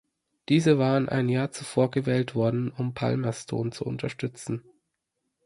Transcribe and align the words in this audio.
Diese 0.49 0.79
waren 0.79 1.09
ein 1.09 1.29
Jahr 1.29 1.51
zuvor 1.51 1.91
gewählt 1.91 2.33
worden, 2.33 2.71
um 2.71 2.95
Palmerston 2.95 3.71
zu 3.71 3.85
unterstützen. 3.85 4.63